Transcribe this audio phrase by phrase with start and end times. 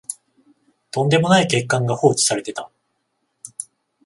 [0.89, 2.71] とんでもない欠陥が放置されてた